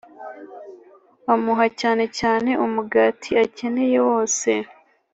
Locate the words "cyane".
1.79-2.03, 2.19-2.51